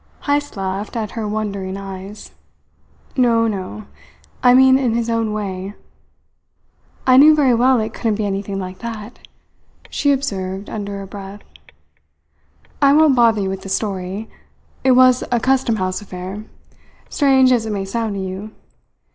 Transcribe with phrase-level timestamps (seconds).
[0.21, 2.31] Heyst laughed at her wondering eyes.
[3.15, 3.47] "No!
[3.47, 3.83] No!
[4.41, 5.75] I mean in his own way."
[7.05, 9.19] "I knew very well it couldn't be anything like that,"
[9.91, 11.41] she observed under her breath.
[12.81, 14.27] "I won't bother you with the story.
[14.83, 16.45] It was a custom house affair,
[17.07, 18.55] strange as it may sound to you.